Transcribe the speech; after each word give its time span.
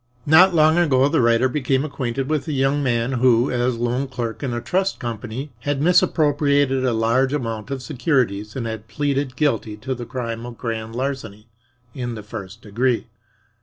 Not 0.25 0.55
long 0.55 0.79
ago 0.79 1.07
the 1.09 1.21
writer 1.21 1.47
became 1.47 1.85
acquainted 1.85 2.27
with 2.27 2.47
a 2.47 2.51
young 2.53 2.81
man 2.81 3.11
who, 3.11 3.51
as 3.51 3.77
loan 3.77 4.07
clerk 4.07 4.41
in 4.41 4.51
a 4.51 4.59
trust 4.59 4.99
company, 4.99 5.51
had 5.59 5.79
misappropriated 5.79 6.83
a 6.83 6.91
large 6.91 7.33
amount 7.33 7.69
of 7.69 7.83
securities 7.83 8.55
and 8.55 8.65
had 8.65 8.87
pleaded 8.87 9.35
guilty 9.35 9.77
to 9.77 9.93
the 9.93 10.07
crime 10.07 10.43
of 10.47 10.57
grand 10.57 10.95
larceny 10.95 11.49
in 11.93 12.15
the 12.15 12.23
first 12.23 12.63
degree. 12.63 13.09